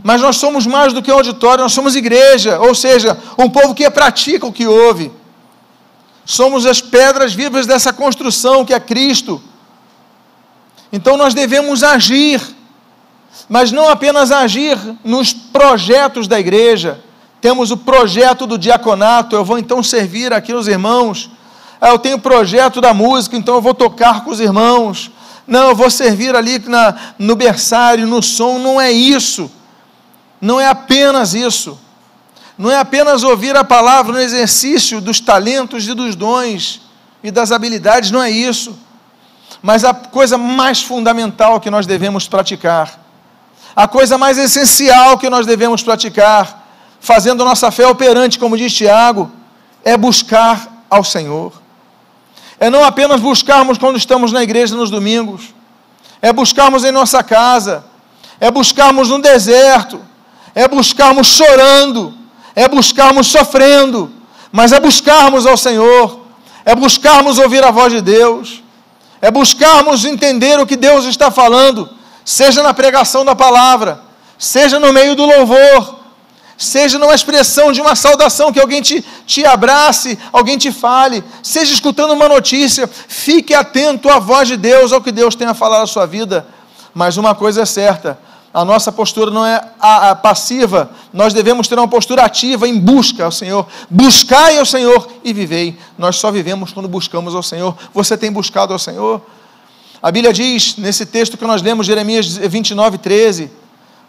[0.02, 3.76] Mas nós somos mais do que um auditório, nós somos igreja, ou seja, um povo
[3.76, 5.12] que pratica o que ouve.
[6.30, 9.42] Somos as pedras vivas dessa construção que é Cristo.
[10.92, 12.40] Então nós devemos agir,
[13.48, 17.04] mas não apenas agir nos projetos da igreja.
[17.42, 21.32] Temos o projeto do diaconato, eu vou então servir aqui os irmãos
[21.82, 25.10] ah, eu tenho projeto da música, então eu vou tocar com os irmãos.
[25.48, 28.60] Não, eu vou servir ali na, no berçário, no som.
[28.60, 29.50] Não é isso.
[30.42, 31.80] Não é apenas isso.
[32.60, 36.82] Não é apenas ouvir a palavra no exercício dos talentos e dos dons
[37.24, 38.78] e das habilidades, não é isso.
[39.62, 43.00] Mas a coisa mais fundamental que nós devemos praticar,
[43.76, 46.68] a coisa mais essencial que nós devemos praticar,
[47.00, 49.32] fazendo nossa fé operante, como diz Tiago,
[49.84, 51.54] é buscar ao Senhor
[52.60, 55.54] é não apenas buscarmos quando estamos na igreja nos domingos,
[56.22, 57.86] é buscarmos em nossa casa,
[58.40, 60.02] é buscarmos no deserto,
[60.54, 62.14] é buscarmos chorando,
[62.60, 64.12] é buscarmos sofrendo,
[64.52, 66.20] mas é buscarmos ao Senhor,
[66.66, 68.62] é buscarmos ouvir a voz de Deus,
[69.22, 71.90] é buscarmos entender o que Deus está falando,
[72.26, 74.02] seja na pregação da palavra,
[74.38, 76.00] seja no meio do louvor,
[76.58, 81.74] seja numa expressão de uma saudação, que alguém te, te abrace, alguém te fale, seja
[81.74, 85.80] escutando uma notícia, fique atento à voz de Deus, ao que Deus tem a falar
[85.80, 86.46] na sua vida.
[86.94, 88.20] Mas uma coisa é certa:
[88.54, 92.80] a nossa postura não é a, a passiva, nós devemos ter uma postura ativa em
[92.80, 93.68] busca ao Senhor.
[93.90, 95.78] Buscai ao Senhor e vivei.
[95.98, 97.76] Nós só vivemos quando buscamos ao Senhor.
[97.94, 99.22] Você tem buscado ao Senhor?
[100.02, 103.52] A Bíblia diz, nesse texto que nós lemos, Jeremias 29, 13: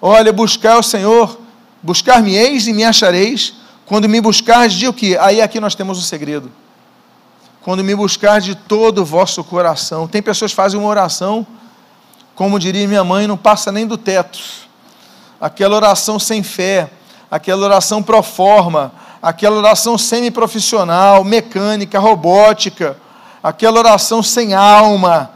[0.00, 1.38] Olha, buscai ao Senhor
[1.82, 3.54] Buscar-me-eis e me achareis,
[3.86, 5.16] quando me buscardes de o que?
[5.16, 6.50] Aí aqui nós temos o um segredo.
[7.62, 10.06] Quando me buscar de todo o vosso coração.
[10.06, 11.46] Tem pessoas que fazem uma oração,
[12.34, 14.38] como diria minha mãe, não passa nem do teto.
[15.40, 16.90] Aquela oração sem fé,
[17.30, 22.96] aquela oração pro forma, aquela oração semi-profissional, mecânica, robótica,
[23.42, 25.30] aquela oração sem alma.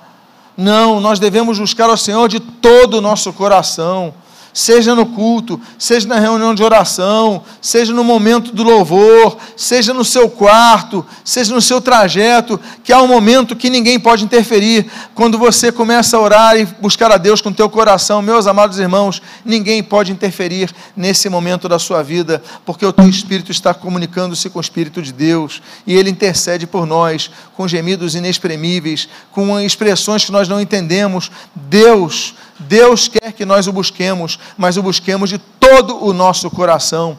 [0.57, 4.15] Não, nós devemos buscar ao Senhor de todo o nosso coração
[4.55, 10.05] seja no culto, seja na reunião de oração, seja no momento do louvor, seja no
[10.05, 14.87] seu quarto, seja no seu trajeto, que há um momento que ninguém pode interferir.
[15.13, 19.21] Quando você começa a orar e buscar a Deus com teu coração, meus amados irmãos,
[19.45, 24.59] ninguém pode interferir nesse momento da sua vida, porque o teu espírito está comunicando-se com
[24.61, 30.31] o espírito de Deus e ele intercede por nós com gemidos inexprimíveis, com expressões que
[30.31, 31.29] nós não entendemos.
[31.57, 37.19] Deus Deus quer que nós o busquemos, mas o busquemos de todo o nosso coração.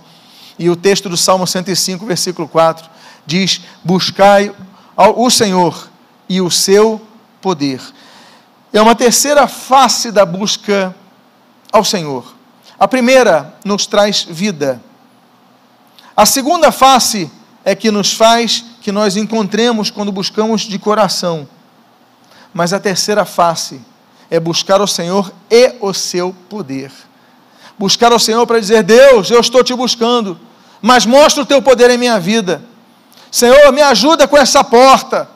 [0.58, 2.90] E o texto do Salmo 105, versículo 4,
[3.26, 4.54] diz: Buscai
[4.96, 5.90] o Senhor
[6.30, 7.02] e o seu
[7.42, 7.82] poder.
[8.72, 10.96] É uma terceira face da busca
[11.72, 12.34] ao Senhor.
[12.80, 14.82] A primeira nos traz vida.
[16.16, 17.30] A segunda face
[17.64, 21.48] é que nos faz que nós encontremos quando buscamos de coração.
[22.54, 23.82] Mas a terceira face
[24.30, 26.92] é buscar o Senhor e o seu poder.
[27.78, 30.40] Buscar o Senhor para dizer: Deus, eu estou te buscando,
[30.82, 32.62] mas mostra o teu poder em minha vida.
[33.32, 35.30] Senhor, me ajuda com essa porta,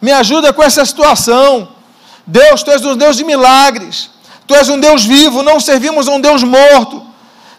[0.00, 1.68] me ajuda com essa situação.
[2.26, 4.10] Deus, tu és um Deus de milagres,
[4.46, 7.04] tu és um Deus vivo, não servimos a um Deus morto,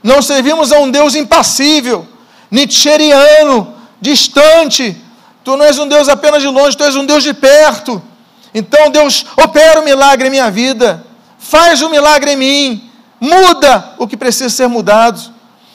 [0.01, 2.07] não servimos a um Deus impassível,
[2.49, 4.97] nietzscheriano, distante.
[5.43, 8.01] Tu não és um Deus apenas de longe, tu és um Deus de perto.
[8.53, 11.05] Então, Deus, opera o um milagre em minha vida,
[11.37, 12.89] faz o um milagre em mim,
[13.19, 15.19] muda o que precisa ser mudado.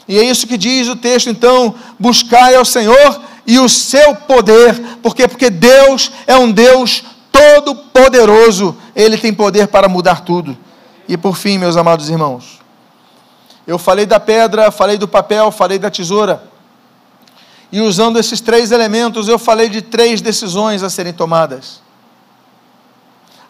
[0.06, 4.78] E é isso que diz o texto, então, buscai ao Senhor e o seu poder,
[5.02, 10.56] porque porque Deus é um Deus todo poderoso, ele tem poder para mudar tudo.
[11.08, 12.60] E por fim, meus amados irmãos,
[13.66, 16.42] eu falei da pedra, falei do papel, falei da tesoura.
[17.70, 21.80] E usando esses três elementos, eu falei de três decisões a serem tomadas.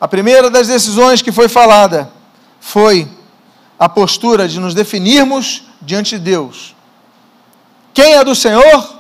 [0.01, 2.11] A primeira das decisões que foi falada
[2.61, 3.09] foi
[3.79, 6.75] a postura de nos definirmos diante de Deus.
[7.93, 8.97] Quem é do Senhor,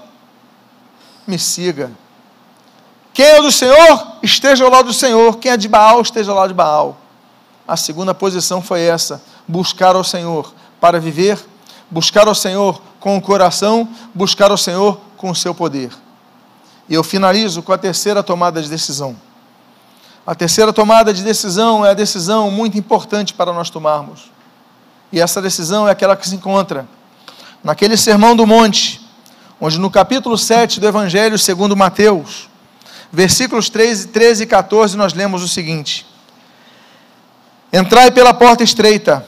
[1.26, 1.90] me siga.
[3.12, 5.38] Quem é do Senhor, esteja ao lado do Senhor.
[5.38, 6.96] Quem é de Baal, esteja ao lado de Baal.
[7.66, 11.38] A segunda posição foi essa: buscar ao Senhor para viver,
[11.90, 15.90] buscar ao Senhor com o coração, buscar ao Senhor com o seu poder.
[16.88, 19.16] E eu finalizo com a terceira tomada de decisão.
[20.28, 24.30] A terceira tomada de decisão é a decisão muito importante para nós tomarmos.
[25.10, 26.86] E essa decisão é aquela que se encontra
[27.64, 29.00] naquele sermão do monte,
[29.58, 32.46] onde no capítulo 7 do Evangelho segundo Mateus,
[33.10, 36.06] versículos 13, 13 e 14, nós lemos o seguinte:
[37.72, 39.26] Entrai pela porta estreita,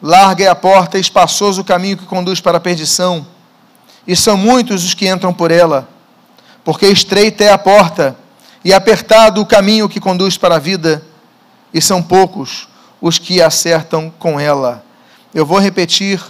[0.00, 3.26] larga é a porta espaçoso o caminho que conduz para a perdição,
[4.06, 5.88] e são muitos os que entram por ela,
[6.64, 8.16] porque estreita é a porta
[8.66, 11.00] e apertado o caminho que conduz para a vida,
[11.72, 12.66] e são poucos
[13.00, 14.84] os que acertam com ela.
[15.32, 16.20] Eu vou repetir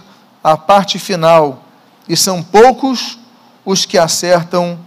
[0.44, 1.62] a parte final,
[2.06, 3.18] e são poucos
[3.64, 4.78] os que acertam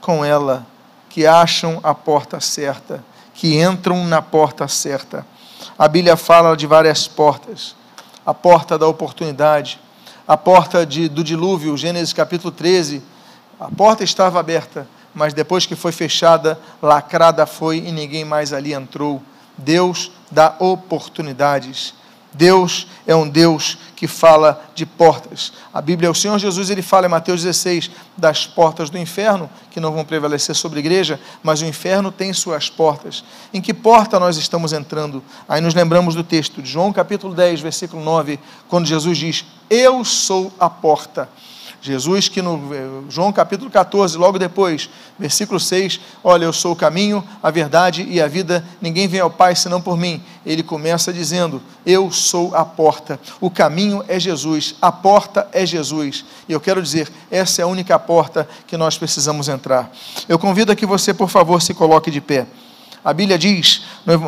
[0.00, 0.66] com ela,
[1.10, 3.04] que acham a porta certa,
[3.34, 5.26] que entram na porta certa.
[5.78, 7.76] A Bíblia fala de várias portas:
[8.24, 9.78] a porta da oportunidade,
[10.26, 13.02] a porta de, do dilúvio, Gênesis capítulo 13.
[13.60, 18.74] A porta estava aberta, mas depois que foi fechada, lacrada foi e ninguém mais ali
[18.74, 19.22] entrou.
[19.56, 21.94] Deus dá oportunidades.
[22.34, 25.54] Deus é um Deus que fala de portas.
[25.72, 29.80] A Bíblia, o Senhor Jesus, ele fala em Mateus 16 das portas do inferno, que
[29.80, 33.24] não vão prevalecer sobre a igreja, mas o inferno tem suas portas.
[33.54, 35.24] Em que porta nós estamos entrando?
[35.48, 38.38] Aí nos lembramos do texto de João capítulo 10, versículo 9,
[38.68, 41.26] quando Jesus diz: Eu sou a porta.
[41.86, 47.22] Jesus, que no João capítulo 14, logo depois, versículo 6, olha, eu sou o caminho,
[47.42, 50.22] a verdade e a vida, ninguém vem ao Pai senão por mim.
[50.44, 53.18] Ele começa dizendo: Eu sou a porta.
[53.40, 56.24] O caminho é Jesus, a porta é Jesus.
[56.48, 59.90] E eu quero dizer, essa é a única porta que nós precisamos entrar.
[60.28, 62.46] Eu convido a que você, por favor, se coloque de pé.
[63.06, 63.84] A Bíblia diz,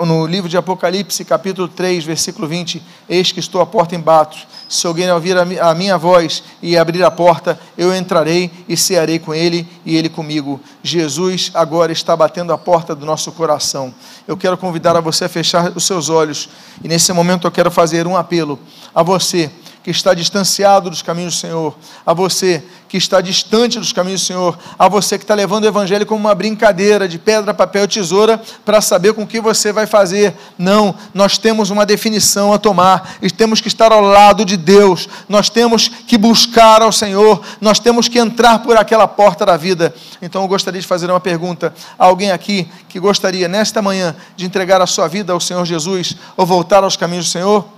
[0.07, 4.39] no, livro de Apocalipse, capítulo 3, versículo 20: Eis que estou à porta em bato.
[4.69, 9.35] Se alguém ouvir a minha voz e abrir a porta, eu entrarei e cearei com
[9.35, 10.61] ele e ele comigo.
[10.81, 13.93] Jesus agora está batendo a porta do nosso coração.
[14.29, 16.49] Eu quero convidar a você a fechar os seus olhos
[16.81, 18.61] e nesse momento eu quero fazer um apelo
[18.95, 19.51] a você
[19.89, 21.75] que está distanciado dos caminhos do Senhor,
[22.05, 25.67] a você que está distante dos caminhos do Senhor, a você que está levando o
[25.67, 29.73] Evangelho como uma brincadeira de pedra, papel e tesoura para saber com o que você
[29.73, 30.35] vai fazer.
[30.59, 35.09] Não, nós temos uma definição a tomar e temos que estar ao lado de Deus,
[35.27, 39.95] nós temos que buscar ao Senhor, nós temos que entrar por aquela porta da vida.
[40.21, 44.45] Então eu gostaria de fazer uma pergunta a alguém aqui que gostaria nesta manhã de
[44.45, 47.78] entregar a sua vida ao Senhor Jesus ou voltar aos caminhos do Senhor?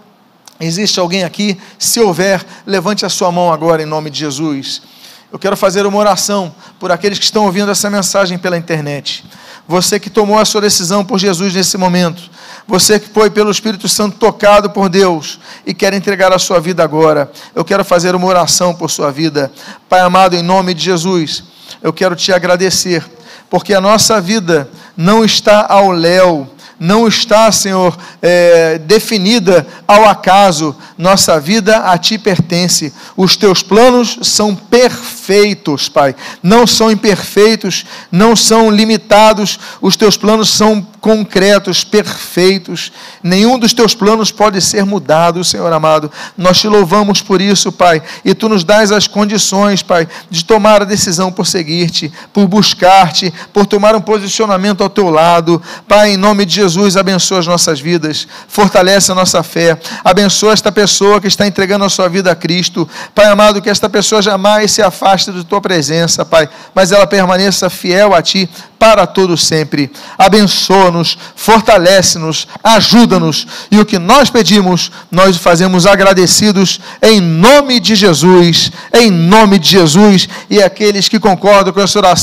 [0.60, 1.58] Existe alguém aqui?
[1.78, 4.82] Se houver, levante a sua mão agora em nome de Jesus.
[5.32, 9.24] Eu quero fazer uma oração por aqueles que estão ouvindo essa mensagem pela internet.
[9.66, 12.28] Você que tomou a sua decisão por Jesus nesse momento.
[12.66, 16.84] Você que foi pelo Espírito Santo tocado por Deus e quer entregar a sua vida
[16.84, 17.30] agora.
[17.54, 19.50] Eu quero fazer uma oração por sua vida.
[19.88, 21.44] Pai amado, em nome de Jesus,
[21.80, 23.08] eu quero te agradecer,
[23.48, 26.48] porque a nossa vida não está ao léu
[26.80, 30.74] não está, Senhor, é, definida ao acaso.
[30.96, 32.90] Nossa vida a Ti pertence.
[33.14, 36.16] Os Teus planos são perfeitos, Pai.
[36.42, 39.60] Não são imperfeitos, não são limitados.
[39.82, 42.92] Os Teus planos são concretos, perfeitos.
[43.22, 46.10] Nenhum dos Teus planos pode ser mudado, Senhor amado.
[46.36, 48.02] Nós Te louvamos por isso, Pai.
[48.24, 53.32] E Tu nos dás as condições, Pai, de tomar a decisão por seguir-te, por buscar-te,
[53.52, 55.60] por tomar um posicionamento ao Teu lado.
[55.88, 60.70] Pai, em nome de Jesus abençoa as nossas vidas, fortalece a nossa fé, abençoa esta
[60.70, 62.88] pessoa que está entregando a sua vida a Cristo.
[63.14, 67.70] Pai amado, que esta pessoa jamais se afaste da tua presença, Pai, mas ela permaneça
[67.70, 68.48] fiel a Ti
[68.80, 69.92] para todo sempre.
[70.16, 78.72] Abençoa-nos, fortalece-nos, ajuda-nos, e o que nós pedimos, nós fazemos agradecidos em nome de Jesus,
[78.94, 82.20] em nome de Jesus, e aqueles que concordam com essa oração